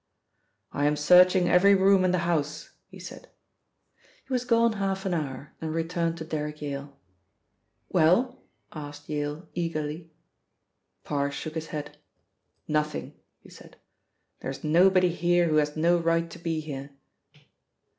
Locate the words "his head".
11.53-11.97